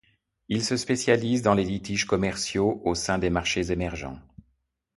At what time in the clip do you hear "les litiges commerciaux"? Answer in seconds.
1.53-2.81